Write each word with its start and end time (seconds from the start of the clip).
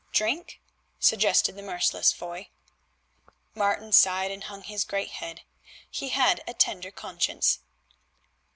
"Drink?" 0.11 0.59
suggested 0.99 1.55
the 1.55 1.61
merciless 1.61 2.11
Foy. 2.11 2.49
Martin 3.53 3.91
sighed 3.91 4.31
and 4.31 4.45
hung 4.45 4.63
his 4.63 4.83
great 4.83 5.11
head. 5.11 5.41
He 5.91 6.09
had 6.09 6.41
a 6.47 6.55
tender 6.55 6.89
conscience. 6.89 7.59